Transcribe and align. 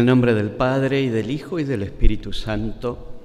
El 0.00 0.06
nombre 0.06 0.32
del 0.32 0.50
Padre 0.50 1.02
y 1.02 1.10
del 1.10 1.30
Hijo 1.30 1.58
y 1.58 1.64
del 1.64 1.82
Espíritu 1.82 2.32
Santo, 2.32 3.20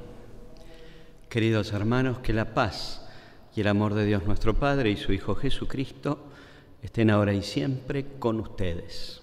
queridos 1.29 1.71
hermanos, 1.71 2.20
que 2.20 2.34
la 2.34 2.53
paz 2.53 3.07
y 3.55 3.61
el 3.61 3.70
amor 3.70 3.93
de 3.93 4.05
Dios 4.05 4.25
nuestro 4.25 4.55
Padre 4.55 4.91
y 4.91 4.98
su 4.98 5.13
Hijo 5.13 5.35
Jesucristo 5.35 6.20
estén 6.81 7.12
ahora 7.12 7.34
y 7.34 7.43
siempre 7.43 8.17
con 8.20 8.41
ustedes. 8.41 9.21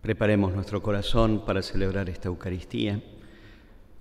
Preparemos 0.00 0.54
nuestro 0.54 0.82
corazón 0.82 1.44
para 1.44 1.60
celebrar 1.60 2.08
esta 2.08 2.28
Eucaristía, 2.28 3.02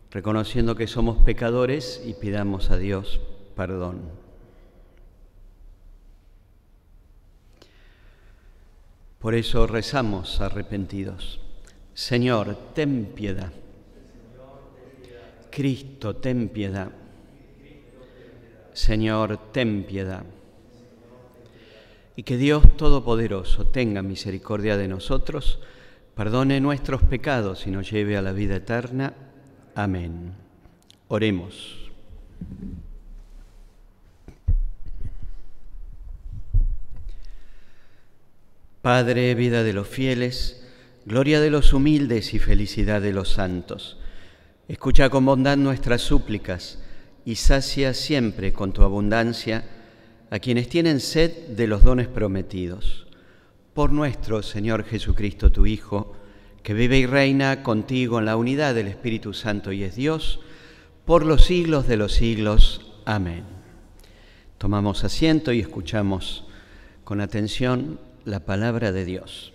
reconociendo 0.09 0.75
que 0.75 0.88
somos 0.88 1.17
pecadores 1.17 2.01
y 2.05 2.13
pidamos 2.13 2.71
a 2.71 2.77
Dios 2.77 3.19
perdón. 3.57 4.22
Por 9.23 9.35
eso 9.35 9.66
rezamos 9.67 10.41
arrepentidos. 10.41 11.39
Señor, 11.93 12.57
ten 12.75 13.05
piedad. 13.16 13.53
Cristo, 15.49 16.17
ten 16.17 16.49
piedad. 16.49 16.91
Señor, 18.73 19.38
ten 19.53 19.85
piedad. 19.85 20.25
Y 22.17 22.23
que 22.23 22.35
Dios 22.35 22.75
Todopoderoso 22.75 23.66
tenga 23.67 24.01
misericordia 24.01 24.75
de 24.75 24.89
nosotros, 24.89 25.61
perdone 26.16 26.59
nuestros 26.59 27.01
pecados 27.03 27.66
y 27.66 27.71
nos 27.71 27.89
lleve 27.89 28.17
a 28.17 28.21
la 28.21 28.33
vida 28.33 28.57
eterna. 28.57 29.13
Amén. 29.73 30.33
Oremos. 31.07 31.89
Padre, 38.83 39.33
vida 39.33 39.63
de 39.63 39.71
los 39.71 39.87
fieles, 39.87 40.61
gloria 41.05 41.39
de 41.39 41.49
los 41.49 41.71
humildes 41.71 42.33
y 42.33 42.39
felicidad 42.39 43.01
de 43.01 43.13
los 43.13 43.29
santos. 43.29 43.97
Escucha 44.67 45.09
con 45.09 45.25
bondad 45.25 45.55
nuestras 45.55 46.01
súplicas 46.01 46.79
y 47.23 47.35
sacia 47.35 47.93
siempre 47.93 48.51
con 48.51 48.73
tu 48.73 48.83
abundancia 48.83 49.63
a 50.29 50.39
quienes 50.39 50.67
tienen 50.67 50.99
sed 50.99 51.31
de 51.55 51.65
los 51.67 51.83
dones 51.83 52.09
prometidos. 52.09 53.07
Por 53.73 53.93
nuestro 53.93 54.43
Señor 54.43 54.83
Jesucristo, 54.83 55.49
tu 55.49 55.66
Hijo, 55.66 56.17
que 56.61 56.73
vive 56.73 56.97
y 56.99 57.05
reina 57.05 57.63
contigo 57.63 58.19
en 58.19 58.25
la 58.25 58.35
unidad 58.35 58.75
del 58.75 58.89
Espíritu 58.89 59.33
Santo 59.33 59.72
y 59.72 59.83
es 59.83 59.95
Dios, 59.95 60.41
por 61.05 61.25
los 61.25 61.45
siglos 61.45 61.88
de 61.88 61.95
los 61.95 62.11
siglos. 62.11 62.91
Amén. 63.05 63.45
Tomamos 64.57 65.05
asiento 65.05 65.53
y 65.53 65.61
escuchamos 65.61 66.43
con 67.05 67.22
atención 67.22 67.97
la 68.25 68.39
palabra 68.39 68.91
de 68.91 69.06
Dios. 69.06 69.53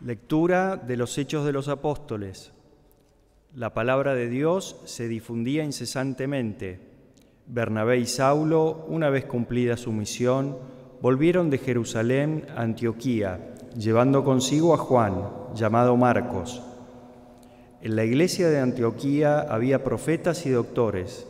Lectura 0.00 0.76
de 0.76 0.96
los 0.96 1.16
Hechos 1.16 1.46
de 1.46 1.52
los 1.52 1.68
Apóstoles. 1.68 2.52
La 3.54 3.72
palabra 3.72 4.14
de 4.14 4.28
Dios 4.28 4.76
se 4.84 5.08
difundía 5.08 5.64
incesantemente. 5.64 6.80
Bernabé 7.46 7.98
y 7.98 8.06
Saulo, 8.06 8.84
una 8.88 9.08
vez 9.08 9.24
cumplida 9.24 9.76
su 9.76 9.92
misión, 9.92 10.58
volvieron 11.00 11.48
de 11.48 11.58
Jerusalén 11.58 12.46
a 12.54 12.62
Antioquía, 12.62 13.54
llevando 13.76 14.24
consigo 14.24 14.74
a 14.74 14.78
Juan, 14.78 15.30
llamado 15.54 15.96
Marcos 15.96 16.62
en 17.84 17.96
la 17.96 18.04
iglesia 18.04 18.48
de 18.48 18.60
Antioquía 18.60 19.40
había 19.40 19.84
profetas 19.84 20.46
y 20.46 20.50
doctores, 20.50 21.26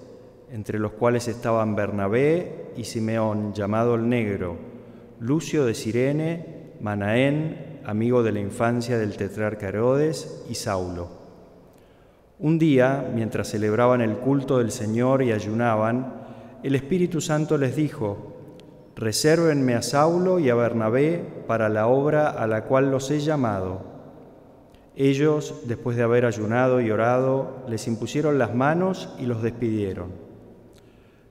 entre 0.53 0.79
los 0.79 0.93
cuales 0.93 1.27
estaban 1.27 1.75
Bernabé 1.75 2.71
y 2.77 2.85
Simeón, 2.85 3.53
llamado 3.55 3.97
el 3.97 4.09
Negro, 4.09 4.57
Lucio 5.19 5.65
de 5.65 5.75
Sirene, 5.75 6.75
Manaén, 6.81 7.81
amigo 7.85 8.23
de 8.23 8.31
la 8.31 8.39
infancia 8.39 8.97
del 8.99 9.17
tetrarca 9.17 9.67
Herodes, 9.67 10.45
y 10.49 10.55
Saulo. 10.55 11.09
Un 12.39 12.61
día, 12.61 13.11
mientras 13.13 13.49
celebraban 13.49 14.01
el 14.01 14.19
culto 14.19 14.59
del 14.59 14.71
Señor 14.71 15.25
y 15.25 15.33
ayunaban, 15.33 16.23
el 16.63 16.77
Espíritu 16.77 17.21
Santo 17.21 17.59
les 17.59 17.75
dijo, 17.75 18.33
Resérvenme 18.95 19.75
a 19.75 19.83
Saulo 19.83 20.39
y 20.39 20.51
a 20.51 20.55
Bernabé 20.55 21.21
para 21.49 21.69
la 21.69 21.89
obra 21.89 22.31
a 22.31 22.47
la 22.47 22.63
cual 22.63 22.93
los 22.93 23.11
he 23.11 23.19
llamado. 23.19 23.94
Ellos, 24.97 25.63
después 25.67 25.97
de 25.97 26.05
haber 26.05 26.25
ayunado 26.25 26.81
y 26.81 26.91
orado, 26.91 27.65
les 27.69 27.89
impusieron 27.89 28.39
las 28.39 28.55
manos 28.55 29.09
y 29.19 29.27
los 29.27 29.43
despidieron. 29.43 30.13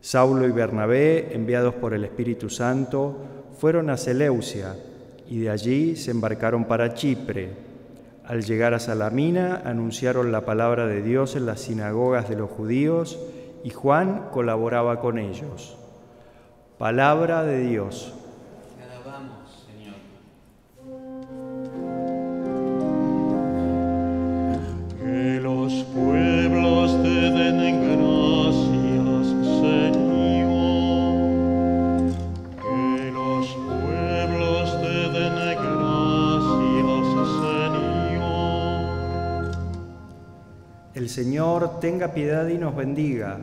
Saulo 0.01 0.45
y 0.45 0.51
Bernabé, 0.51 1.33
enviados 1.33 1.73
por 1.75 1.93
el 1.93 2.03
Espíritu 2.03 2.49
Santo, 2.49 3.15
fueron 3.57 3.89
a 3.89 3.95
Seleucia 3.95 4.75
y 5.29 5.39
de 5.39 5.49
allí 5.49 5.95
se 5.95 6.11
embarcaron 6.11 6.65
para 6.65 6.93
Chipre. 6.93 7.51
Al 8.25 8.43
llegar 8.43 8.73
a 8.73 8.79
Salamina, 8.79 9.61
anunciaron 9.63 10.33
la 10.33 10.41
palabra 10.41 10.87
de 10.87 11.01
Dios 11.01 11.37
en 11.37 11.45
las 11.45 11.61
sinagogas 11.61 12.27
de 12.27 12.35
los 12.35 12.49
judíos 12.49 13.17
y 13.63 13.69
Juan 13.69 14.29
colaboraba 14.31 14.99
con 14.99 15.17
ellos. 15.17 15.77
Palabra 16.77 17.43
de 17.43 17.59
Dios. 17.61 18.13
Tenga 42.13 42.27
piedad 42.27 42.47
y 42.47 42.57
nos 42.57 42.75
bendiga, 42.75 43.39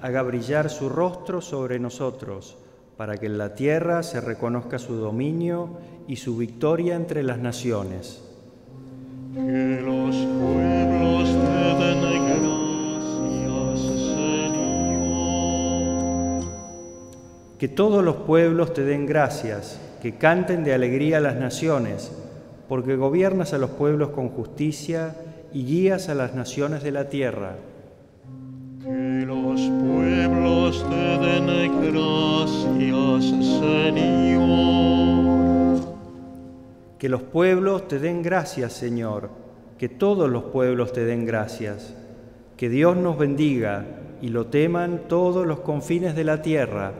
haga 0.00 0.22
brillar 0.22 0.70
su 0.70 0.88
rostro 0.88 1.40
sobre 1.40 1.78
nosotros, 1.78 2.56
para 2.96 3.16
que 3.16 3.26
en 3.26 3.36
la 3.38 3.54
tierra 3.54 4.02
se 4.02 4.20
reconozca 4.20 4.78
su 4.78 4.94
dominio 4.94 5.78
y 6.06 6.16
su 6.16 6.36
victoria 6.36 6.94
entre 6.94 7.22
las 7.22 7.38
naciones. 7.38 8.22
Que 9.34 9.80
los 9.84 10.14
pueblos 10.14 11.30
te 11.30 11.86
den 12.06 12.26
gracias, 12.26 13.04
Señor. 13.24 13.78
Que 17.58 17.68
todos 17.68 18.04
los 18.04 18.16
pueblos 18.16 18.72
te 18.72 18.84
den 18.84 19.06
gracias, 19.06 19.80
que 20.00 20.16
canten 20.16 20.64
de 20.64 20.74
alegría 20.74 21.20
las 21.20 21.36
naciones, 21.36 22.12
porque 22.68 22.96
gobiernas 22.96 23.52
a 23.52 23.58
los 23.58 23.70
pueblos 23.70 24.10
con 24.10 24.28
justicia 24.28 25.16
y 25.52 25.64
guías 25.64 26.08
a 26.08 26.14
las 26.14 26.34
naciones 26.34 26.82
de 26.82 26.92
la 26.92 27.08
tierra. 27.08 27.56
Que 29.22 29.28
los 29.28 29.62
pueblos 29.62 30.84
te 30.88 31.18
den 31.20 31.52
gracias, 31.52 32.50
Señor. 33.52 35.78
Que 36.98 37.08
los 37.08 37.22
pueblos 37.22 37.86
te 37.86 38.00
den 38.00 38.22
gracias, 38.22 38.72
Señor. 38.72 39.30
Que 39.78 39.88
todos 39.88 40.28
los 40.28 40.42
pueblos 40.44 40.92
te 40.92 41.04
den 41.04 41.24
gracias. 41.24 41.94
Que 42.56 42.68
Dios 42.68 42.96
nos 42.96 43.16
bendiga 43.16 43.84
y 44.20 44.26
lo 44.28 44.46
teman 44.46 45.02
todos 45.08 45.46
los 45.46 45.60
confines 45.60 46.16
de 46.16 46.24
la 46.24 46.42
tierra. 46.42 46.92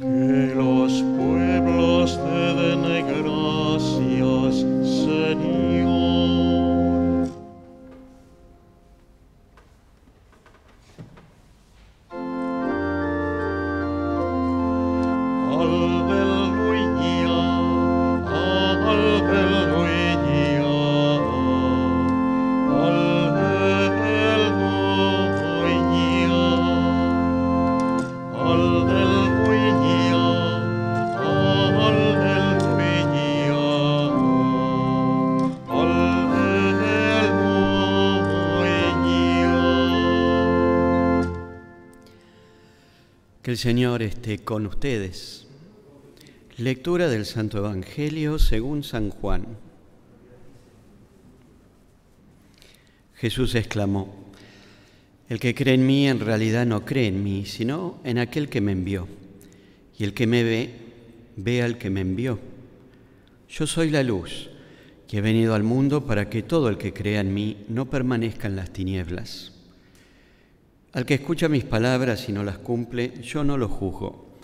Que 0.00 0.54
los 0.56 1.02
pueblos 1.02 2.20
te 2.20 2.30
den 2.30 2.82
gracias, 2.82 3.25
el 43.56 43.60
Señor 43.60 44.02
esté 44.02 44.40
con 44.40 44.66
ustedes. 44.66 45.46
Lectura 46.58 47.08
del 47.08 47.24
Santo 47.24 47.56
Evangelio 47.56 48.38
según 48.38 48.84
San 48.84 49.08
Juan. 49.08 49.46
Jesús 53.14 53.54
exclamó, 53.54 54.14
El 55.30 55.40
que 55.40 55.54
cree 55.54 55.72
en 55.72 55.86
mí 55.86 56.06
en 56.06 56.20
realidad 56.20 56.66
no 56.66 56.84
cree 56.84 57.06
en 57.06 57.24
mí, 57.24 57.46
sino 57.46 57.98
en 58.04 58.18
aquel 58.18 58.50
que 58.50 58.60
me 58.60 58.72
envió. 58.72 59.08
Y 59.98 60.04
el 60.04 60.12
que 60.12 60.26
me 60.26 60.44
ve, 60.44 60.74
ve 61.36 61.62
al 61.62 61.78
que 61.78 61.88
me 61.88 62.02
envió. 62.02 62.38
Yo 63.48 63.66
soy 63.66 63.88
la 63.88 64.02
luz, 64.02 64.50
que 65.08 65.16
he 65.16 65.22
venido 65.22 65.54
al 65.54 65.62
mundo 65.62 66.04
para 66.04 66.28
que 66.28 66.42
todo 66.42 66.68
el 66.68 66.76
que 66.76 66.92
crea 66.92 67.22
en 67.22 67.32
mí 67.32 67.64
no 67.70 67.88
permanezca 67.88 68.48
en 68.48 68.56
las 68.56 68.70
tinieblas. 68.70 69.55
Al 70.96 71.04
que 71.04 71.12
escucha 71.12 71.50
mis 71.50 71.64
palabras 71.64 72.26
y 72.30 72.32
no 72.32 72.42
las 72.42 72.56
cumple, 72.56 73.20
yo 73.20 73.44
no 73.44 73.58
lo 73.58 73.68
juzgo, 73.68 74.38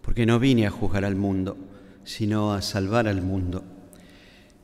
porque 0.00 0.24
no 0.24 0.38
vine 0.38 0.66
a 0.66 0.70
juzgar 0.70 1.04
al 1.04 1.14
mundo, 1.14 1.58
sino 2.04 2.54
a 2.54 2.62
salvar 2.62 3.06
al 3.06 3.20
mundo. 3.20 3.62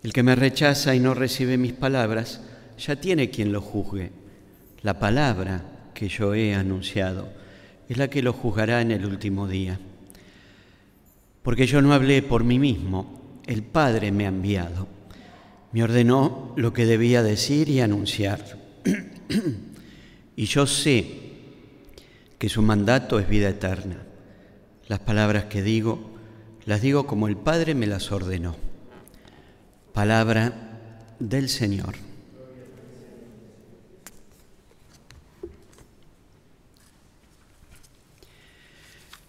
El 0.02 0.14
que 0.14 0.22
me 0.22 0.34
rechaza 0.34 0.94
y 0.94 0.98
no 0.98 1.12
recibe 1.12 1.58
mis 1.58 1.74
palabras, 1.74 2.40
ya 2.78 2.96
tiene 2.96 3.28
quien 3.28 3.52
lo 3.52 3.60
juzgue. 3.60 4.12
La 4.80 4.98
palabra 4.98 5.90
que 5.92 6.08
yo 6.08 6.34
he 6.34 6.54
anunciado 6.54 7.28
es 7.86 7.98
la 7.98 8.08
que 8.08 8.22
lo 8.22 8.32
juzgará 8.32 8.80
en 8.80 8.92
el 8.92 9.04
último 9.04 9.46
día. 9.46 9.78
Porque 11.42 11.66
yo 11.66 11.82
no 11.82 11.92
hablé 11.92 12.22
por 12.22 12.44
mí 12.44 12.58
mismo, 12.58 13.42
el 13.46 13.62
Padre 13.62 14.10
me 14.10 14.24
ha 14.24 14.28
enviado. 14.28 14.88
Me 15.72 15.82
ordenó 15.82 16.54
lo 16.56 16.72
que 16.72 16.86
debía 16.86 17.22
decir 17.22 17.68
y 17.68 17.82
anunciar. 17.82 18.58
y 20.36 20.46
yo 20.46 20.66
sé 20.66 21.25
que 22.38 22.48
su 22.48 22.62
mandato 22.62 23.18
es 23.18 23.28
vida 23.28 23.48
eterna. 23.48 24.02
Las 24.88 25.00
palabras 25.00 25.44
que 25.44 25.62
digo, 25.62 26.10
las 26.64 26.82
digo 26.82 27.06
como 27.06 27.28
el 27.28 27.36
Padre 27.36 27.74
me 27.74 27.86
las 27.86 28.12
ordenó. 28.12 28.56
Palabra 29.92 31.14
del 31.18 31.48
Señor. 31.48 31.94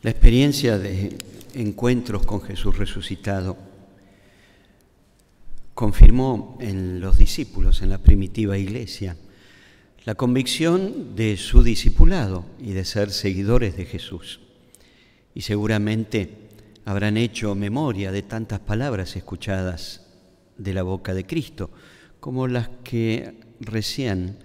La 0.04 0.12
experiencia 0.12 0.78
de 0.78 1.18
encuentros 1.54 2.26
con 2.26 2.42
Jesús 2.42 2.78
resucitado 2.78 3.58
confirmó 5.74 6.58
en 6.60 7.00
los 7.00 7.18
discípulos, 7.18 7.82
en 7.82 7.90
la 7.90 7.98
primitiva 7.98 8.58
iglesia, 8.58 9.16
la 10.08 10.16
convicción 10.16 11.18
de 11.18 11.36
su 11.36 11.64
discipulado 11.64 12.46
y 12.62 12.72
de 12.72 12.86
ser 12.86 13.12
seguidores 13.12 13.76
de 13.76 13.84
Jesús. 13.84 14.40
Y 15.36 15.42
seguramente 15.42 16.48
habrán 16.86 17.18
hecho 17.18 17.56
memoria 17.56 18.14
de 18.14 18.22
tantas 18.22 18.62
palabras 18.62 19.18
escuchadas 19.18 20.08
de 20.58 20.74
la 20.74 20.84
boca 20.84 21.14
de 21.14 21.26
Cristo, 21.26 21.72
como 22.22 22.48
las 22.48 22.70
que 22.86 23.42
recién 23.60 24.38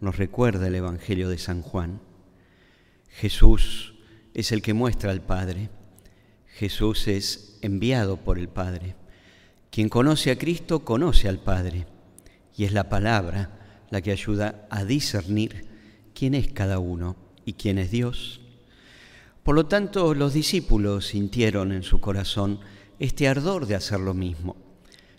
nos 0.00 0.16
recuerda 0.16 0.68
el 0.68 0.76
Evangelio 0.76 1.28
de 1.28 1.36
San 1.36 1.60
Juan. 1.60 2.00
Jesús 3.10 3.92
es 4.32 4.52
el 4.52 4.62
que 4.62 4.72
muestra 4.72 5.10
al 5.10 5.20
Padre. 5.20 5.68
Jesús 6.46 7.08
es 7.08 7.58
enviado 7.60 8.16
por 8.16 8.38
el 8.38 8.48
Padre. 8.48 8.94
Quien 9.70 9.90
conoce 9.90 10.30
a 10.30 10.38
Cristo 10.38 10.82
conoce 10.82 11.28
al 11.28 11.40
Padre. 11.40 11.86
Y 12.56 12.64
es 12.64 12.72
la 12.72 12.88
palabra 12.88 13.59
la 13.90 14.00
que 14.00 14.12
ayuda 14.12 14.66
a 14.70 14.84
discernir 14.84 15.66
quién 16.14 16.34
es 16.34 16.52
cada 16.52 16.78
uno 16.78 17.16
y 17.44 17.54
quién 17.54 17.78
es 17.78 17.90
Dios. 17.90 18.40
Por 19.42 19.54
lo 19.54 19.66
tanto, 19.66 20.14
los 20.14 20.34
discípulos 20.34 21.08
sintieron 21.08 21.72
en 21.72 21.82
su 21.82 22.00
corazón 22.00 22.60
este 22.98 23.26
ardor 23.28 23.66
de 23.66 23.74
hacer 23.74 24.00
lo 24.00 24.14
mismo. 24.14 24.56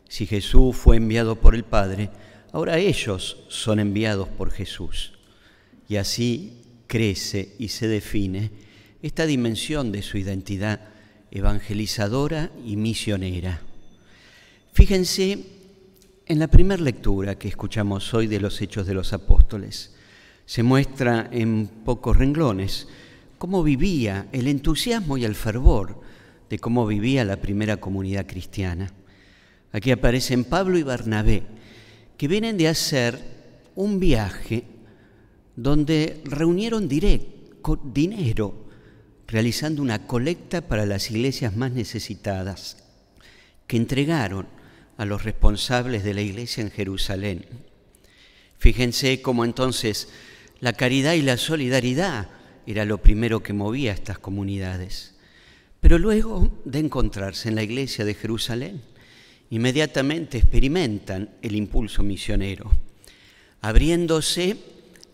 Si 0.08 0.26
Jesús 0.26 0.76
fue 0.76 0.98
enviado 0.98 1.36
por 1.38 1.56
el 1.56 1.64
Padre, 1.64 2.10
ahora 2.52 2.78
ellos 2.78 3.38
son 3.50 3.80
enviados 3.80 4.28
por 4.28 4.52
Jesús. 4.52 5.14
Y 5.88 5.96
así 5.96 6.62
crece 6.88 7.56
y 7.58 7.70
se 7.70 7.88
define 7.88 8.52
esta 9.02 9.26
dimensión 9.26 9.92
de 9.92 10.02
su 10.02 10.18
identidad 10.18 10.82
evangelizadora 11.32 12.52
y 12.66 12.76
misionera. 12.76 13.62
Fíjense 14.74 15.61
en 16.26 16.40
la 16.40 16.48
primera 16.48 16.82
lectura 16.82 17.38
que 17.38 17.48
escuchamos 17.48 18.14
hoy 18.14 18.28
de 18.28 18.40
los 18.40 18.62
Hechos 18.62 18.86
de 18.86 18.94
los 18.94 19.14
Apóstoles. 19.14 19.94
Se 20.46 20.64
muestra 20.64 21.30
en 21.32 21.68
pocos 21.68 22.18
renglones 22.18 22.88
cómo 23.38 23.64
vivía 23.64 24.28
el 24.32 24.48
entusiasmo 24.48 25.18
y 25.18 25.26
el 25.26 25.36
fervor 25.36 26.02
de 26.50 26.60
cómo 26.60 26.86
vivía 26.86 27.26
la 27.26 27.38
primera 27.38 27.78
comunidad 27.78 28.28
cristiana. 28.28 28.92
Aquí 29.72 29.92
aparecen 29.92 30.44
Pablo 30.44 30.78
y 30.78 30.84
Bernabé, 30.84 31.44
que 32.18 32.28
vienen 32.28 32.58
de 32.58 32.68
hacer 32.68 33.20
un 33.76 34.00
viaje 34.00 34.66
donde 35.56 36.22
reunieron 36.26 36.88
dinero 36.88 38.68
realizando 39.28 39.82
una 39.82 40.06
colecta 40.06 40.62
para 40.62 40.86
las 40.86 41.10
iglesias 41.10 41.56
más 41.56 41.72
necesitadas, 41.72 42.84
que 43.66 43.78
entregaron 43.78 44.61
a 45.01 45.06
los 45.06 45.24
responsables 45.24 46.03
de 46.03 46.13
la 46.13 46.22
iglesia 46.22 46.62
en 46.62 46.70
Jerusalén. 46.70 47.43
Fíjense 48.60 49.20
cómo 49.24 49.43
entonces 49.43 50.10
la 50.60 50.74
caridad 50.74 51.13
y 51.13 51.24
la 51.24 51.38
solidaridad 51.38 52.29
era 52.67 52.86
lo 52.86 53.00
primero 53.00 53.41
que 53.41 53.51
movía 53.51 53.89
a 53.89 53.96
estas 53.96 54.20
comunidades. 54.20 55.15
Pero 55.79 55.98
luego 55.98 56.62
de 56.65 56.77
encontrarse 56.77 57.50
en 57.50 57.55
la 57.55 57.63
iglesia 57.63 58.05
de 58.05 58.13
Jerusalén, 58.13 58.79
inmediatamente 59.50 60.38
experimentan 60.38 61.31
el 61.41 61.55
impulso 61.55 62.03
misionero, 62.03 62.70
abriéndose 63.62 64.55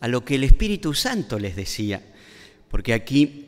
a 0.01 0.09
lo 0.09 0.25
que 0.25 0.35
el 0.35 0.43
Espíritu 0.43 0.93
Santo 0.93 1.39
les 1.39 1.55
decía, 1.55 2.01
porque 2.69 2.93
aquí 2.93 3.45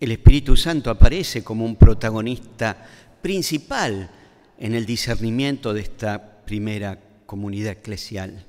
el 0.00 0.10
Espíritu 0.10 0.56
Santo 0.56 0.90
aparece 0.90 1.44
como 1.44 1.64
un 1.64 1.76
protagonista 1.76 2.88
principal 3.22 4.10
en 4.58 4.74
el 4.74 4.86
discernimiento 4.86 5.74
de 5.74 5.80
esta 5.80 6.44
primera 6.44 6.98
comunidad 7.26 7.72
eclesial. 7.72 8.46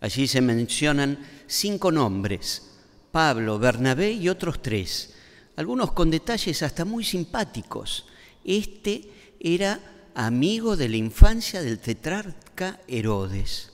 Allí 0.00 0.28
se 0.28 0.40
mencionan 0.40 1.18
cinco 1.46 1.90
nombres, 1.90 2.70
Pablo, 3.10 3.58
Bernabé 3.58 4.12
y 4.12 4.28
otros 4.28 4.60
tres, 4.60 5.14
algunos 5.56 5.92
con 5.92 6.10
detalles 6.10 6.62
hasta 6.62 6.84
muy 6.84 7.04
simpáticos. 7.04 8.06
Este 8.44 9.08
era 9.40 9.80
amigo 10.14 10.76
de 10.76 10.88
la 10.88 10.96
infancia 10.96 11.62
del 11.62 11.78
tetrarca 11.78 12.80
Herodes, 12.86 13.72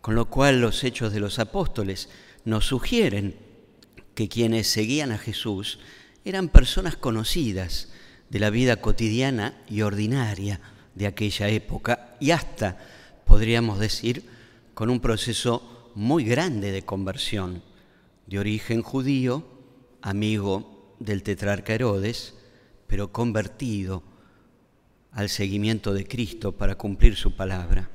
con 0.00 0.14
lo 0.14 0.28
cual 0.28 0.60
los 0.60 0.84
hechos 0.84 1.12
de 1.12 1.20
los 1.20 1.38
apóstoles 1.38 2.08
nos 2.44 2.66
sugieren 2.66 3.36
que 4.14 4.28
quienes 4.28 4.68
seguían 4.68 5.10
a 5.10 5.18
Jesús 5.18 5.78
eran 6.24 6.48
personas 6.48 6.96
conocidas 6.96 7.88
de 8.30 8.40
la 8.40 8.50
vida 8.50 8.76
cotidiana 8.80 9.56
y 9.68 9.82
ordinaria 9.82 10.60
de 10.96 11.06
aquella 11.06 11.48
época 11.48 12.16
y 12.18 12.32
hasta, 12.32 12.76
podríamos 13.24 13.78
decir, 13.78 14.24
con 14.74 14.90
un 14.90 14.98
proceso 14.98 15.92
muy 15.94 16.24
grande 16.24 16.72
de 16.72 16.82
conversión, 16.82 17.62
de 18.26 18.38
origen 18.40 18.82
judío, 18.82 19.44
amigo 20.02 20.96
del 20.98 21.22
tetrarca 21.22 21.74
Herodes, 21.74 22.34
pero 22.88 23.12
convertido 23.12 24.02
al 25.12 25.28
seguimiento 25.28 25.94
de 25.94 26.06
Cristo 26.06 26.52
para 26.52 26.74
cumplir 26.74 27.14
su 27.14 27.36
palabra. 27.36 27.88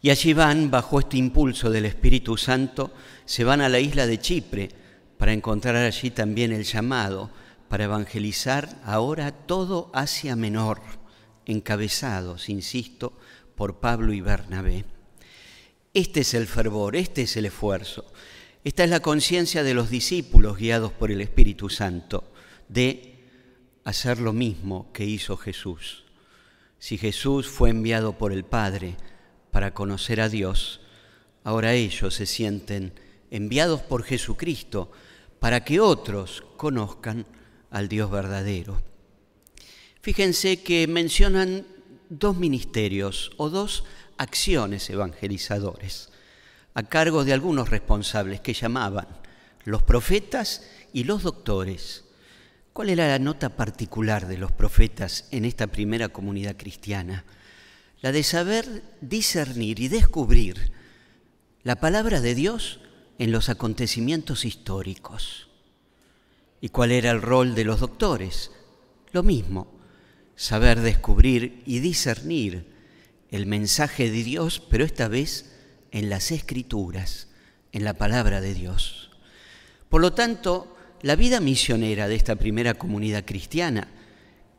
Y 0.00 0.10
allí 0.10 0.32
van, 0.32 0.70
bajo 0.70 1.00
este 1.00 1.16
impulso 1.16 1.70
del 1.70 1.86
Espíritu 1.86 2.36
Santo, 2.36 2.92
se 3.24 3.42
van 3.42 3.60
a 3.60 3.68
la 3.68 3.80
isla 3.80 4.06
de 4.06 4.18
Chipre, 4.20 4.68
para 5.18 5.32
encontrar 5.32 5.74
allí 5.74 6.10
también 6.10 6.52
el 6.52 6.62
llamado 6.62 7.30
para 7.68 7.84
evangelizar 7.84 8.68
ahora 8.84 9.32
todo 9.32 9.90
Asia 9.92 10.36
Menor, 10.36 10.80
encabezados, 11.48 12.48
insisto, 12.48 13.12
por 13.56 13.80
Pablo 13.80 14.12
y 14.12 14.20
Bernabé. 14.20 14.84
Este 15.92 16.20
es 16.20 16.34
el 16.34 16.46
fervor, 16.46 16.94
este 16.94 17.22
es 17.22 17.36
el 17.36 17.46
esfuerzo, 17.46 18.04
esta 18.62 18.84
es 18.84 18.90
la 18.90 19.00
conciencia 19.00 19.64
de 19.64 19.74
los 19.74 19.90
discípulos 19.90 20.58
guiados 20.58 20.92
por 20.92 21.10
el 21.10 21.20
Espíritu 21.20 21.68
Santo 21.68 22.32
de 22.68 23.24
hacer 23.84 24.20
lo 24.20 24.32
mismo 24.32 24.92
que 24.92 25.04
hizo 25.04 25.36
Jesús. 25.36 26.04
Si 26.78 26.98
Jesús 26.98 27.48
fue 27.48 27.70
enviado 27.70 28.18
por 28.18 28.32
el 28.32 28.44
Padre 28.44 28.96
para 29.50 29.74
conocer 29.74 30.20
a 30.20 30.28
Dios, 30.28 30.80
ahora 31.42 31.72
ellos 31.72 32.14
se 32.14 32.26
sienten 32.26 32.92
enviados 33.30 33.80
por 33.80 34.04
Jesucristo 34.04 34.92
para 35.40 35.64
que 35.64 35.80
otros 35.80 36.44
conozcan 36.56 37.26
al 37.70 37.88
Dios 37.88 38.10
verdadero. 38.10 38.87
Fíjense 40.00 40.62
que 40.62 40.86
mencionan 40.86 41.66
dos 42.08 42.36
ministerios 42.36 43.32
o 43.36 43.50
dos 43.50 43.84
acciones 44.16 44.88
evangelizadores 44.90 46.10
a 46.74 46.82
cargo 46.84 47.24
de 47.24 47.32
algunos 47.32 47.70
responsables 47.70 48.40
que 48.40 48.54
llamaban 48.54 49.08
los 49.64 49.82
profetas 49.82 50.62
y 50.92 51.04
los 51.04 51.24
doctores. 51.24 52.04
¿Cuál 52.72 52.90
era 52.90 53.08
la 53.08 53.18
nota 53.18 53.56
particular 53.56 54.28
de 54.28 54.38
los 54.38 54.52
profetas 54.52 55.26
en 55.32 55.44
esta 55.44 55.66
primera 55.66 56.08
comunidad 56.08 56.56
cristiana? 56.56 57.24
La 58.00 58.12
de 58.12 58.22
saber 58.22 58.84
discernir 59.00 59.80
y 59.80 59.88
descubrir 59.88 60.70
la 61.64 61.76
palabra 61.76 62.20
de 62.20 62.36
Dios 62.36 62.80
en 63.18 63.32
los 63.32 63.48
acontecimientos 63.48 64.44
históricos. 64.44 65.48
¿Y 66.60 66.68
cuál 66.68 66.92
era 66.92 67.10
el 67.10 67.20
rol 67.20 67.56
de 67.56 67.64
los 67.64 67.80
doctores? 67.80 68.52
Lo 69.10 69.24
mismo, 69.24 69.77
saber 70.38 70.82
descubrir 70.82 71.64
y 71.66 71.80
discernir 71.80 72.64
el 73.32 73.46
mensaje 73.46 74.08
de 74.08 74.22
Dios, 74.22 74.62
pero 74.70 74.84
esta 74.84 75.08
vez 75.08 75.50
en 75.90 76.08
las 76.08 76.30
escrituras, 76.30 77.26
en 77.72 77.82
la 77.82 77.94
palabra 77.94 78.40
de 78.40 78.54
Dios. 78.54 79.10
Por 79.88 80.00
lo 80.00 80.12
tanto, 80.12 80.76
la 81.02 81.16
vida 81.16 81.40
misionera 81.40 82.06
de 82.06 82.14
esta 82.14 82.36
primera 82.36 82.74
comunidad 82.74 83.24
cristiana, 83.24 83.88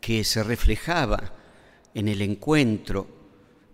que 0.02 0.26
se 0.26 0.44
reflejaba 0.44 1.34
en 1.94 2.10
el 2.10 2.22
encuentro 2.24 3.08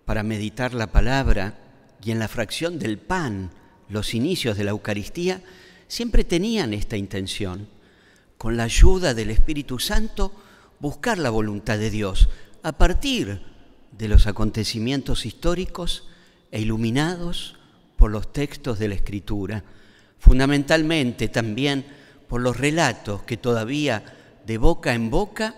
para 0.05 0.21
meditar 0.21 0.75
la 0.75 0.91
palabra 0.91 1.57
y 2.03 2.12
en 2.12 2.19
la 2.19 2.27
fracción 2.27 2.77
del 2.77 3.00
pan, 3.00 3.50
los 3.89 4.13
inicios 4.13 4.57
de 4.57 4.63
la 4.63 4.71
Eucaristía, 4.71 5.41
siempre 5.88 6.24
tenían 6.24 6.71
esta 6.75 6.97
intención, 6.97 7.67
con 8.38 8.57
la 8.57 8.65
ayuda 8.65 9.15
del 9.15 9.31
Espíritu 9.31 9.79
Santo, 9.79 10.45
buscar 10.79 11.17
la 11.17 11.29
voluntad 11.29 11.77
de 11.77 11.89
Dios 11.89 12.29
a 12.63 12.74
partir 12.74 13.41
de 13.91 14.08
los 14.08 14.27
acontecimientos 14.27 15.25
históricos 15.25 16.08
e 16.51 16.62
iluminados 16.62 17.55
por 17.98 18.12
los 18.12 18.32
textos 18.34 18.79
de 18.79 18.89
la 18.89 18.96
Escritura, 18.96 19.63
fundamentalmente 20.20 21.27
también 21.27 21.86
por 22.27 22.41
los 22.41 22.58
relatos 22.58 23.24
que 23.24 23.38
todavía 23.38 24.03
de 24.46 24.58
boca 24.58 24.94
en 24.94 25.10
boca 25.10 25.55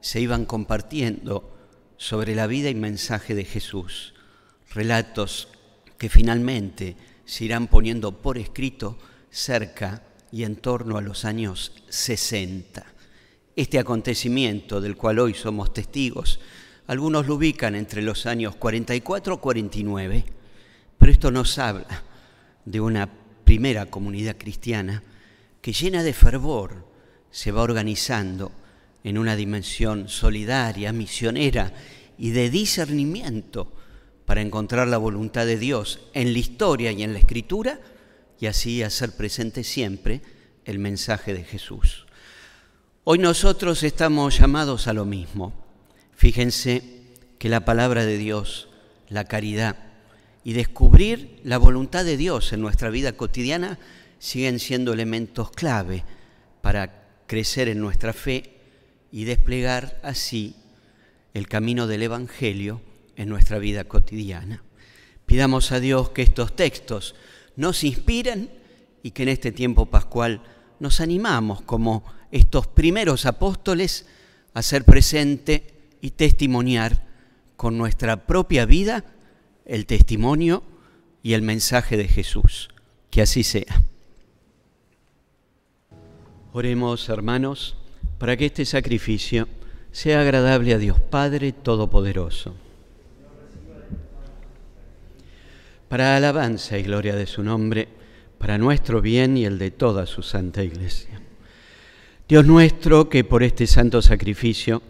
se 0.00 0.20
iban 0.20 0.46
compartiendo 0.46 1.56
sobre 1.96 2.34
la 2.34 2.46
vida 2.46 2.70
y 2.70 2.74
mensaje 2.74 3.34
de 3.34 3.44
Jesús, 3.44 4.14
relatos 4.70 5.48
que 5.98 6.08
finalmente 6.08 6.96
se 7.24 7.44
irán 7.44 7.66
poniendo 7.66 8.22
por 8.22 8.38
escrito 8.38 8.98
cerca 9.30 10.02
y 10.30 10.44
en 10.44 10.56
torno 10.56 10.98
a 10.98 11.02
los 11.02 11.24
años 11.24 11.72
60. 11.88 12.95
Este 13.56 13.78
acontecimiento 13.78 14.82
del 14.82 14.96
cual 14.96 15.18
hoy 15.18 15.32
somos 15.32 15.72
testigos, 15.72 16.40
algunos 16.88 17.26
lo 17.26 17.36
ubican 17.36 17.74
entre 17.74 18.02
los 18.02 18.26
años 18.26 18.54
44 18.54 19.34
y 19.34 19.38
49, 19.38 20.24
pero 20.98 21.10
esto 21.10 21.30
nos 21.30 21.58
habla 21.58 22.04
de 22.66 22.82
una 22.82 23.08
primera 23.44 23.86
comunidad 23.86 24.36
cristiana 24.36 25.02
que 25.62 25.72
llena 25.72 26.02
de 26.02 26.12
fervor 26.12 26.86
se 27.30 27.50
va 27.50 27.62
organizando 27.62 28.52
en 29.02 29.16
una 29.16 29.34
dimensión 29.36 30.10
solidaria, 30.10 30.92
misionera 30.92 31.72
y 32.18 32.32
de 32.32 32.50
discernimiento 32.50 33.72
para 34.26 34.42
encontrar 34.42 34.86
la 34.86 34.98
voluntad 34.98 35.46
de 35.46 35.56
Dios 35.56 36.00
en 36.12 36.34
la 36.34 36.38
historia 36.40 36.92
y 36.92 37.02
en 37.02 37.14
la 37.14 37.20
escritura 37.20 37.80
y 38.38 38.46
así 38.46 38.82
hacer 38.82 39.16
presente 39.16 39.64
siempre 39.64 40.20
el 40.66 40.78
mensaje 40.78 41.32
de 41.32 41.44
Jesús. 41.44 42.05
Hoy 43.08 43.20
nosotros 43.20 43.84
estamos 43.84 44.36
llamados 44.36 44.88
a 44.88 44.92
lo 44.92 45.04
mismo. 45.04 45.52
Fíjense 46.16 46.82
que 47.38 47.48
la 47.48 47.64
palabra 47.64 48.04
de 48.04 48.18
Dios, 48.18 48.68
la 49.08 49.26
caridad 49.26 49.76
y 50.42 50.54
descubrir 50.54 51.38
la 51.44 51.56
voluntad 51.56 52.04
de 52.04 52.16
Dios 52.16 52.52
en 52.52 52.60
nuestra 52.60 52.90
vida 52.90 53.12
cotidiana 53.12 53.78
siguen 54.18 54.58
siendo 54.58 54.92
elementos 54.92 55.52
clave 55.52 56.02
para 56.62 57.06
crecer 57.28 57.68
en 57.68 57.78
nuestra 57.78 58.12
fe 58.12 58.58
y 59.12 59.22
desplegar 59.22 60.00
así 60.02 60.56
el 61.32 61.46
camino 61.46 61.86
del 61.86 62.02
Evangelio 62.02 62.80
en 63.14 63.28
nuestra 63.28 63.60
vida 63.60 63.84
cotidiana. 63.84 64.64
Pidamos 65.26 65.70
a 65.70 65.78
Dios 65.78 66.10
que 66.10 66.22
estos 66.22 66.56
textos 66.56 67.14
nos 67.54 67.84
inspiren 67.84 68.50
y 69.04 69.12
que 69.12 69.22
en 69.22 69.28
este 69.28 69.52
tiempo 69.52 69.86
pascual 69.86 70.42
nos 70.80 71.00
animamos 71.00 71.62
como 71.62 72.04
estos 72.36 72.66
primeros 72.66 73.26
apóstoles 73.26 74.06
a 74.54 74.62
ser 74.62 74.84
presente 74.84 75.74
y 76.00 76.10
testimoniar 76.10 77.04
con 77.56 77.78
nuestra 77.78 78.26
propia 78.26 78.66
vida 78.66 79.04
el 79.64 79.86
testimonio 79.86 80.62
y 81.22 81.32
el 81.32 81.42
mensaje 81.42 81.96
de 81.96 82.08
Jesús. 82.08 82.68
Que 83.10 83.22
así 83.22 83.42
sea. 83.42 83.82
Oremos, 86.52 87.08
hermanos, 87.08 87.76
para 88.18 88.36
que 88.36 88.46
este 88.46 88.64
sacrificio 88.64 89.48
sea 89.90 90.20
agradable 90.20 90.74
a 90.74 90.78
Dios 90.78 91.00
Padre 91.00 91.52
Todopoderoso. 91.52 92.54
Para 95.88 96.16
alabanza 96.16 96.78
y 96.78 96.82
gloria 96.82 97.14
de 97.14 97.26
su 97.26 97.42
nombre, 97.42 97.88
para 98.38 98.58
nuestro 98.58 99.00
bien 99.00 99.36
y 99.36 99.44
el 99.44 99.58
de 99.58 99.70
toda 99.70 100.04
su 100.04 100.22
santa 100.22 100.62
iglesia. 100.62 101.20
Dios 102.28 102.44
nuestro, 102.44 103.08
que 103.08 103.22
por 103.22 103.44
este 103.44 103.68
santo 103.68 104.02
sacrificio 104.02 104.82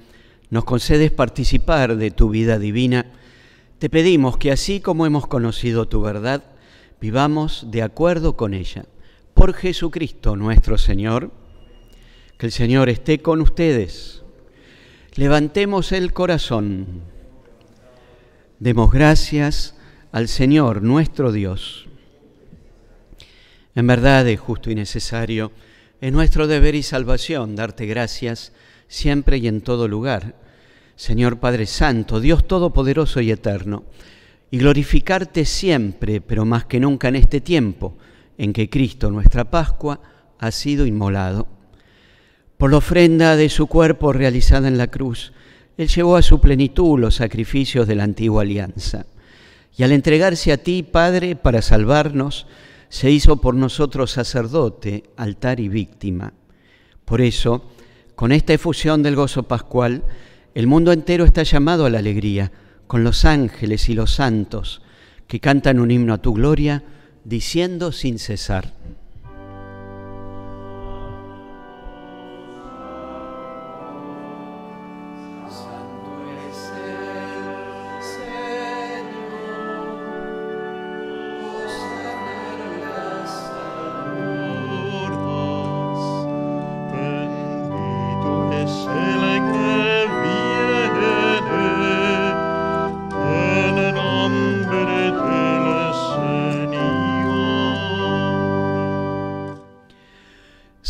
nos 0.48 0.64
concedes 0.64 1.10
participar 1.10 1.96
de 1.96 2.10
tu 2.10 2.30
vida 2.30 2.58
divina, 2.58 3.12
te 3.78 3.90
pedimos 3.90 4.38
que 4.38 4.50
así 4.50 4.80
como 4.80 5.04
hemos 5.04 5.26
conocido 5.26 5.86
tu 5.86 6.00
verdad, 6.00 6.44
vivamos 6.98 7.66
de 7.70 7.82
acuerdo 7.82 8.38
con 8.38 8.54
ella. 8.54 8.86
Por 9.34 9.52
Jesucristo 9.52 10.34
nuestro 10.34 10.78
Señor, 10.78 11.30
que 12.38 12.46
el 12.46 12.52
Señor 12.52 12.88
esté 12.88 13.18
con 13.18 13.42
ustedes. 13.42 14.22
Levantemos 15.14 15.92
el 15.92 16.14
corazón. 16.14 17.02
Demos 18.60 18.90
gracias 18.90 19.76
al 20.10 20.28
Señor 20.28 20.80
nuestro 20.82 21.32
Dios. 21.32 21.86
En 23.74 23.86
verdad 23.86 24.26
es 24.26 24.40
justo 24.40 24.70
y 24.70 24.74
necesario, 24.74 25.52
es 26.00 26.12
nuestro 26.12 26.46
deber 26.46 26.74
y 26.74 26.82
salvación 26.82 27.56
darte 27.56 27.86
gracias 27.86 28.52
siempre 28.88 29.38
y 29.38 29.48
en 29.48 29.60
todo 29.60 29.88
lugar, 29.88 30.36
Señor 30.94 31.38
Padre 31.38 31.66
Santo, 31.66 32.20
Dios 32.20 32.46
Todopoderoso 32.46 33.20
y 33.20 33.30
Eterno, 33.30 33.84
y 34.50 34.58
glorificarte 34.58 35.44
siempre, 35.44 36.20
pero 36.20 36.44
más 36.44 36.64
que 36.64 36.80
nunca 36.80 37.08
en 37.08 37.16
este 37.16 37.40
tiempo 37.40 37.96
en 38.38 38.52
que 38.52 38.70
Cristo, 38.70 39.10
nuestra 39.10 39.50
Pascua, 39.50 40.00
ha 40.38 40.50
sido 40.50 40.86
inmolado 40.86 41.48
por 42.56 42.70
la 42.70 42.78
ofrenda 42.78 43.36
de 43.36 43.48
su 43.48 43.66
cuerpo 43.66 44.12
realizada 44.12 44.68
en 44.68 44.78
la 44.78 44.86
cruz, 44.86 45.32
Él 45.76 45.88
llevó 45.88 46.16
a 46.16 46.22
su 46.22 46.40
plenitud 46.40 46.98
los 46.98 47.16
sacrificios 47.16 47.86
de 47.86 47.94
la 47.94 48.04
antigua 48.04 48.42
alianza. 48.42 49.06
Y 49.76 49.82
al 49.82 49.92
entregarse 49.92 50.52
a 50.52 50.56
ti, 50.56 50.82
Padre, 50.82 51.36
para 51.36 51.60
salvarnos, 51.60 52.46
se 52.88 53.10
hizo 53.10 53.36
por 53.36 53.54
nosotros 53.54 54.10
sacerdote, 54.10 55.04
altar 55.16 55.60
y 55.60 55.68
víctima. 55.68 56.32
Por 57.04 57.20
eso, 57.20 57.70
con 58.14 58.32
esta 58.32 58.52
efusión 58.52 59.02
del 59.02 59.16
gozo 59.16 59.44
pascual, 59.44 60.04
el 60.54 60.66
mundo 60.66 60.92
entero 60.92 61.24
está 61.24 61.42
llamado 61.42 61.86
a 61.86 61.90
la 61.90 61.98
alegría, 61.98 62.52
con 62.86 63.04
los 63.04 63.24
ángeles 63.24 63.88
y 63.88 63.94
los 63.94 64.14
santos 64.14 64.82
que 65.26 65.40
cantan 65.40 65.80
un 65.80 65.90
himno 65.90 66.14
a 66.14 66.22
tu 66.22 66.32
gloria, 66.32 66.84
diciendo 67.24 67.92
sin 67.92 68.18
cesar. 68.18 68.72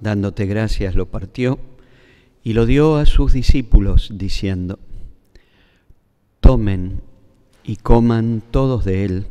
dándote 0.00 0.46
gracias, 0.46 0.94
lo 0.94 1.06
partió 1.06 1.58
y 2.42 2.52
lo 2.52 2.66
dio 2.66 2.96
a 2.96 3.06
sus 3.06 3.32
discípulos, 3.32 4.10
diciendo, 4.14 4.78
tomen 6.40 7.02
y 7.64 7.76
coman 7.76 8.42
todos 8.50 8.84
de 8.84 9.04
él, 9.04 9.26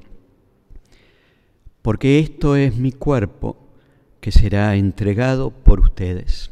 porque 1.81 2.19
esto 2.19 2.55
es 2.55 2.75
mi 2.75 2.91
cuerpo 2.91 3.57
que 4.19 4.31
será 4.31 4.75
entregado 4.75 5.51
por 5.51 5.79
ustedes. 5.79 6.51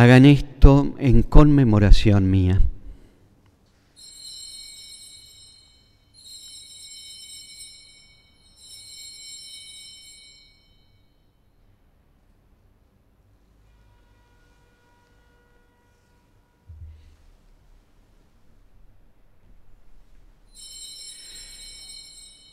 Hagan 0.00 0.24
esto 0.24 0.94
en 0.98 1.22
conmemoración 1.22 2.30
mía. 2.30 2.62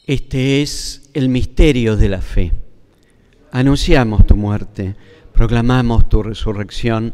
Este 0.06 0.62
es 0.62 1.10
el 1.14 1.30
misterio 1.30 1.96
de 1.96 2.10
la 2.10 2.20
fe. 2.20 2.52
Anunciamos 3.54 4.28
tu 4.28 4.36
muerte, 4.36 4.98
proclamamos 5.32 6.10
tu 6.10 6.22
resurrección 6.24 7.14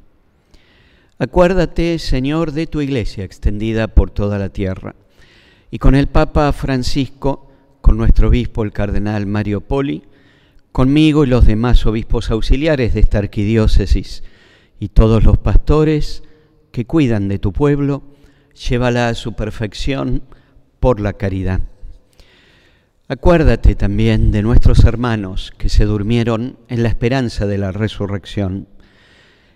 Acuérdate, 1.21 1.99
Señor, 1.99 2.51
de 2.51 2.65
tu 2.65 2.81
iglesia 2.81 3.23
extendida 3.23 3.89
por 3.89 4.09
toda 4.09 4.39
la 4.39 4.49
tierra. 4.49 4.95
Y 5.69 5.77
con 5.77 5.93
el 5.93 6.07
Papa 6.07 6.51
Francisco, 6.51 7.47
con 7.79 7.95
nuestro 7.95 8.29
obispo 8.29 8.63
el 8.63 8.73
cardenal 8.73 9.27
Mario 9.27 9.61
Poli, 9.61 10.01
conmigo 10.71 11.23
y 11.23 11.27
los 11.27 11.45
demás 11.45 11.85
obispos 11.85 12.31
auxiliares 12.31 12.95
de 12.95 13.01
esta 13.01 13.19
arquidiócesis 13.19 14.23
y 14.79 14.87
todos 14.87 15.23
los 15.23 15.37
pastores 15.37 16.23
que 16.71 16.87
cuidan 16.87 17.27
de 17.27 17.37
tu 17.37 17.53
pueblo, 17.53 18.01
llévala 18.55 19.07
a 19.07 19.13
su 19.13 19.33
perfección 19.33 20.23
por 20.79 20.99
la 20.99 21.13
caridad. 21.13 21.61
Acuérdate 23.07 23.75
también 23.75 24.31
de 24.31 24.41
nuestros 24.41 24.85
hermanos 24.85 25.53
que 25.59 25.69
se 25.69 25.85
durmieron 25.85 26.57
en 26.67 26.81
la 26.81 26.89
esperanza 26.89 27.45
de 27.45 27.59
la 27.59 27.71
resurrección 27.71 28.69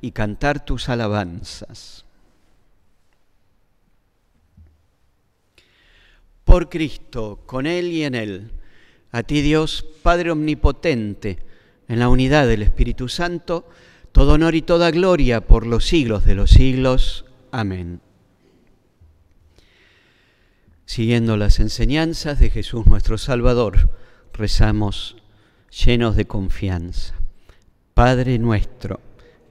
y 0.00 0.12
cantar 0.12 0.64
tus 0.64 0.88
alabanzas. 0.88 2.04
Por 6.44 6.68
Cristo, 6.68 7.40
con 7.46 7.66
Él 7.66 7.88
y 7.88 8.04
en 8.04 8.14
Él, 8.14 8.50
a 9.12 9.22
ti 9.22 9.42
Dios, 9.42 9.84
Padre 10.02 10.30
Omnipotente, 10.30 11.38
en 11.88 11.98
la 11.98 12.08
unidad 12.08 12.46
del 12.46 12.62
Espíritu 12.62 13.08
Santo, 13.08 13.68
todo 14.12 14.32
honor 14.32 14.54
y 14.54 14.62
toda 14.62 14.90
gloria 14.90 15.40
por 15.40 15.66
los 15.66 15.86
siglos 15.86 16.24
de 16.24 16.34
los 16.34 16.50
siglos. 16.50 17.24
Amén. 17.50 18.00
Siguiendo 20.86 21.36
las 21.36 21.60
enseñanzas 21.60 22.38
de 22.38 22.50
Jesús 22.50 22.86
nuestro 22.86 23.18
Salvador, 23.18 23.90
rezamos 24.32 25.16
llenos 25.70 26.16
de 26.16 26.26
confianza. 26.26 27.14
Padre 27.94 28.38
nuestro, 28.38 29.00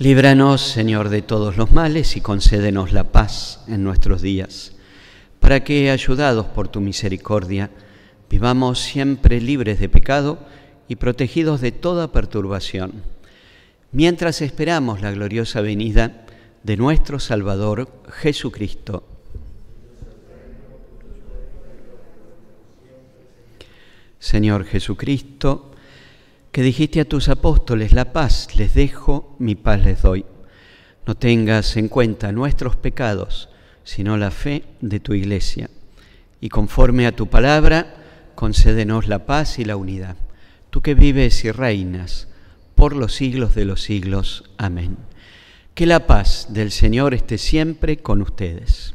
Líbranos, 0.00 0.62
Señor, 0.62 1.10
de 1.10 1.20
todos 1.20 1.58
los 1.58 1.72
males 1.72 2.16
y 2.16 2.22
concédenos 2.22 2.94
la 2.94 3.12
paz 3.12 3.62
en 3.68 3.84
nuestros 3.84 4.22
días, 4.22 4.72
para 5.40 5.62
que, 5.62 5.90
ayudados 5.90 6.46
por 6.46 6.68
tu 6.68 6.80
misericordia, 6.80 7.70
vivamos 8.30 8.80
siempre 8.80 9.42
libres 9.42 9.78
de 9.78 9.90
pecado 9.90 10.38
y 10.88 10.96
protegidos 10.96 11.60
de 11.60 11.72
toda 11.72 12.12
perturbación, 12.12 13.02
mientras 13.92 14.40
esperamos 14.40 15.02
la 15.02 15.10
gloriosa 15.10 15.60
venida 15.60 16.24
de 16.62 16.78
nuestro 16.78 17.20
Salvador 17.20 17.90
Jesucristo. 18.08 19.04
Señor 24.18 24.64
Jesucristo, 24.64 25.69
que 26.52 26.62
dijiste 26.62 27.00
a 27.00 27.04
tus 27.04 27.28
apóstoles, 27.28 27.92
la 27.92 28.12
paz 28.12 28.48
les 28.56 28.74
dejo, 28.74 29.36
mi 29.38 29.54
paz 29.54 29.84
les 29.84 30.02
doy. 30.02 30.24
No 31.06 31.14
tengas 31.14 31.76
en 31.76 31.88
cuenta 31.88 32.32
nuestros 32.32 32.76
pecados, 32.76 33.48
sino 33.84 34.16
la 34.16 34.30
fe 34.30 34.64
de 34.80 35.00
tu 35.00 35.14
iglesia. 35.14 35.70
Y 36.40 36.48
conforme 36.48 37.06
a 37.06 37.14
tu 37.14 37.28
palabra, 37.28 37.94
concédenos 38.34 39.06
la 39.06 39.26
paz 39.26 39.58
y 39.58 39.64
la 39.64 39.76
unidad. 39.76 40.16
Tú 40.70 40.80
que 40.80 40.94
vives 40.94 41.44
y 41.44 41.52
reinas 41.52 42.28
por 42.74 42.96
los 42.96 43.14
siglos 43.14 43.54
de 43.54 43.64
los 43.64 43.82
siglos. 43.82 44.50
Amén. 44.56 44.96
Que 45.74 45.86
la 45.86 46.06
paz 46.06 46.48
del 46.50 46.72
Señor 46.72 47.14
esté 47.14 47.38
siempre 47.38 47.98
con 47.98 48.22
ustedes. 48.22 48.94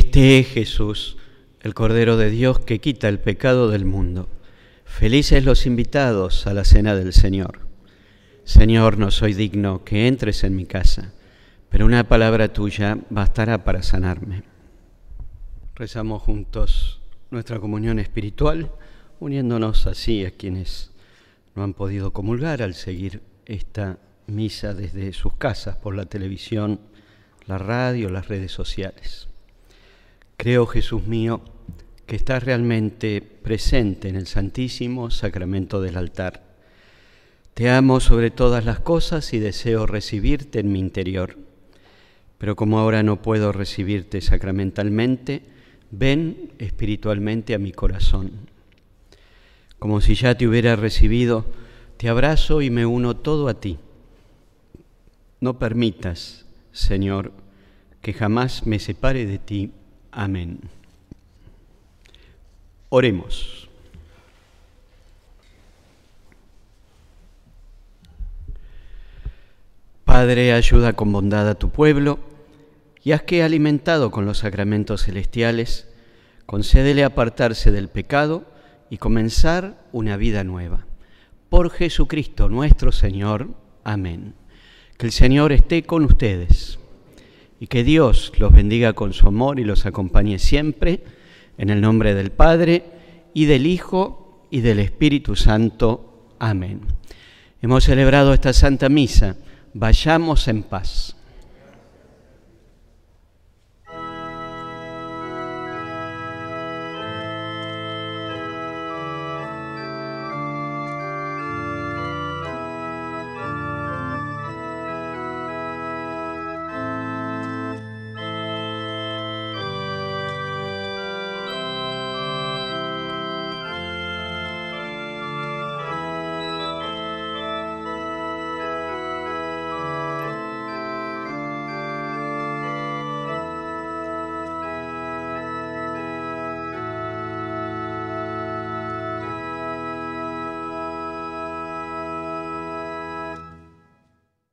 Este 0.00 0.38
es 0.38 0.48
Jesús, 0.48 1.18
el 1.60 1.74
Cordero 1.74 2.16
de 2.16 2.30
Dios 2.30 2.58
que 2.58 2.78
quita 2.80 3.06
el 3.06 3.20
pecado 3.20 3.68
del 3.68 3.84
mundo. 3.84 4.30
Felices 4.86 5.44
los 5.44 5.66
invitados 5.66 6.46
a 6.46 6.54
la 6.54 6.64
cena 6.64 6.94
del 6.94 7.12
Señor. 7.12 7.60
Señor, 8.44 8.96
no 8.96 9.10
soy 9.10 9.34
digno 9.34 9.84
que 9.84 10.08
entres 10.08 10.42
en 10.42 10.56
mi 10.56 10.64
casa, 10.64 11.12
pero 11.68 11.84
una 11.84 12.08
palabra 12.08 12.50
tuya 12.50 12.96
bastará 13.10 13.62
para 13.62 13.82
sanarme. 13.82 14.42
Rezamos 15.74 16.22
juntos 16.22 17.02
nuestra 17.30 17.60
comunión 17.60 17.98
espiritual, 17.98 18.72
uniéndonos 19.20 19.86
así 19.86 20.24
a 20.24 20.30
quienes 20.30 20.92
no 21.54 21.62
han 21.62 21.74
podido 21.74 22.14
comulgar 22.14 22.62
al 22.62 22.72
seguir 22.72 23.20
esta 23.44 23.98
misa 24.26 24.72
desde 24.72 25.12
sus 25.12 25.34
casas 25.34 25.76
por 25.76 25.94
la 25.94 26.06
televisión, 26.06 26.80
la 27.44 27.58
radio, 27.58 28.08
las 28.08 28.28
redes 28.28 28.50
sociales. 28.50 29.29
Creo, 30.40 30.64
Jesús 30.64 31.06
mío, 31.06 31.42
que 32.06 32.16
estás 32.16 32.42
realmente 32.42 33.20
presente 33.20 34.08
en 34.08 34.16
el 34.16 34.26
Santísimo 34.26 35.10
Sacramento 35.10 35.82
del 35.82 35.98
altar. 35.98 36.42
Te 37.52 37.68
amo 37.68 38.00
sobre 38.00 38.30
todas 38.30 38.64
las 38.64 38.80
cosas 38.80 39.34
y 39.34 39.38
deseo 39.38 39.84
recibirte 39.84 40.60
en 40.60 40.72
mi 40.72 40.78
interior. 40.78 41.36
Pero 42.38 42.56
como 42.56 42.78
ahora 42.78 43.02
no 43.02 43.20
puedo 43.20 43.52
recibirte 43.52 44.22
sacramentalmente, 44.22 45.42
ven 45.90 46.52
espiritualmente 46.58 47.52
a 47.52 47.58
mi 47.58 47.72
corazón. 47.72 48.30
Como 49.78 50.00
si 50.00 50.14
ya 50.14 50.38
te 50.38 50.48
hubiera 50.48 50.74
recibido, 50.74 51.44
te 51.98 52.08
abrazo 52.08 52.62
y 52.62 52.70
me 52.70 52.86
uno 52.86 53.14
todo 53.14 53.46
a 53.48 53.60
ti. 53.60 53.78
No 55.38 55.58
permitas, 55.58 56.46
Señor, 56.72 57.30
que 58.00 58.14
jamás 58.14 58.64
me 58.64 58.78
separe 58.78 59.26
de 59.26 59.38
ti. 59.38 59.72
Amén. 60.12 60.60
Oremos. 62.88 63.68
Padre, 70.04 70.52
ayuda 70.52 70.94
con 70.94 71.12
bondad 71.12 71.48
a 71.48 71.54
tu 71.54 71.70
pueblo 71.70 72.18
y 73.04 73.12
haz 73.12 73.22
que, 73.22 73.44
alimentado 73.44 74.10
con 74.10 74.26
los 74.26 74.38
sacramentos 74.38 75.04
celestiales, 75.04 75.88
concédele 76.46 77.04
apartarse 77.04 77.70
del 77.70 77.88
pecado 77.88 78.44
y 78.90 78.98
comenzar 78.98 79.80
una 79.92 80.16
vida 80.16 80.42
nueva. 80.42 80.84
Por 81.48 81.70
Jesucristo 81.70 82.48
nuestro 82.48 82.90
Señor. 82.90 83.50
Amén. 83.84 84.34
Que 84.98 85.06
el 85.06 85.12
Señor 85.12 85.52
esté 85.52 85.84
con 85.84 86.04
ustedes 86.04 86.79
y 87.60 87.66
que 87.66 87.84
Dios 87.84 88.32
los 88.38 88.52
bendiga 88.52 88.94
con 88.94 89.12
su 89.12 89.28
amor 89.28 89.60
y 89.60 89.64
los 89.64 89.84
acompañe 89.84 90.38
siempre 90.38 91.04
en 91.58 91.68
el 91.68 91.82
nombre 91.82 92.14
del 92.14 92.32
Padre 92.32 92.84
y 93.34 93.44
del 93.44 93.66
Hijo 93.66 94.46
y 94.50 94.62
del 94.62 94.80
Espíritu 94.80 95.36
Santo. 95.36 96.32
Amén. 96.38 96.80
Hemos 97.60 97.84
celebrado 97.84 98.32
esta 98.32 98.54
Santa 98.54 98.88
Misa. 98.88 99.36
Vayamos 99.74 100.48
en 100.48 100.62
paz. 100.62 101.16